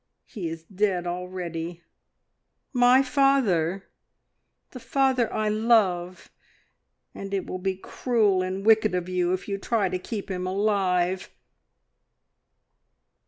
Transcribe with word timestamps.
He 0.25 0.49
is 0.49 0.63
dead 0.63 1.05
already, 1.05 1.83
my 2.73 3.03
father, 3.03 3.83
the 4.71 4.79
father 4.79 5.31
I 5.31 5.47
love, 5.49 6.31
and 7.13 7.35
it 7.35 7.45
will 7.45 7.59
be 7.59 7.75
cruel 7.77 8.41
and 8.41 8.65
wicked 8.65 8.95
of 8.95 9.07
you 9.07 9.31
if 9.31 9.47
you 9.47 9.59
try 9.59 9.89
to 9.89 9.99
keep 9.99 10.31
him 10.31 10.47
alive!" 10.47 11.29